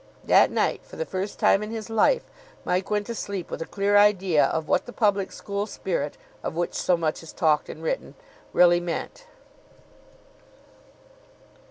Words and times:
That 0.25 0.49
night, 0.49 0.81
for 0.83 0.95
the 0.95 1.05
first 1.05 1.37
time 1.37 1.61
in 1.61 1.69
his 1.69 1.87
life, 1.87 2.23
Mike 2.65 2.89
went 2.89 3.05
to 3.05 3.13
sleep 3.13 3.51
with 3.51 3.61
a 3.61 3.67
clear 3.67 3.97
idea 3.97 4.45
of 4.45 4.67
what 4.67 4.87
the 4.87 4.91
public 4.93 5.31
school 5.31 5.67
spirit, 5.67 6.17
of 6.41 6.55
which 6.55 6.73
so 6.73 6.97
much 6.97 7.21
is 7.21 7.31
talked 7.31 7.69
and 7.69 7.83
written, 7.83 8.15
really 8.51 8.79
meant. 8.79 9.27